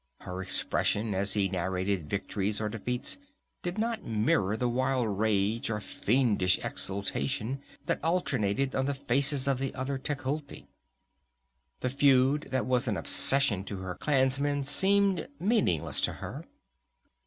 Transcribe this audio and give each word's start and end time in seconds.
Her 0.21 0.41
expression, 0.41 1.13
as 1.13 1.33
he 1.33 1.47
narrated 1.47 2.09
victories 2.09 2.59
or 2.59 2.69
defeats, 2.69 3.19
did 3.61 3.77
not 3.77 4.03
mirror 4.03 4.57
the 4.57 4.67
wild 4.67 5.19
rage 5.19 5.69
or 5.69 5.79
fiendish 5.79 6.57
exultation 6.65 7.61
that 7.85 8.03
alternated 8.03 8.73
on 8.73 8.85
the 8.87 8.95
faces 8.95 9.47
of 9.47 9.59
the 9.59 9.71
other 9.75 9.99
Tecuhltli. 9.99 10.65
The 11.81 11.89
feud 11.91 12.47
that 12.49 12.65
was 12.65 12.87
an 12.87 12.97
obsession 12.97 13.63
to 13.65 13.77
her 13.81 13.93
clansmen 13.93 14.63
seemed 14.63 15.27
meaningless 15.39 16.01
to 16.01 16.13
her. 16.13 16.45